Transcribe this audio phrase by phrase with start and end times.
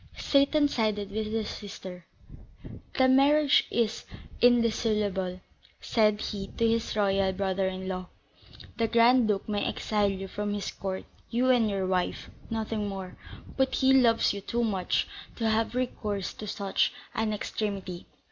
[0.17, 2.07] Seyton sided with his sister.
[2.97, 4.05] "The marriage is
[4.41, 5.41] indissoluble,"
[5.79, 8.07] said he to his royal brother in law;
[8.77, 13.15] "the Grand Duke may exile you from his court, you and your wife, nothing more;
[13.57, 18.07] but he loves you too much to have recourse to such an extremity.